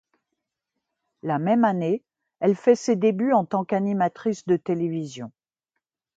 La 1.21 1.37
même 1.37 1.63
année, 1.63 2.03
elle 2.39 2.55
fait 2.55 2.73
ses 2.73 2.95
débuts 2.95 3.33
en 3.33 3.45
tant 3.45 3.63
qu'animatrice 3.63 4.47
de 4.47 4.57
télévision. 4.57 5.31